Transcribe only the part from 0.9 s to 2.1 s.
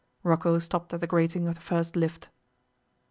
at the grating of the first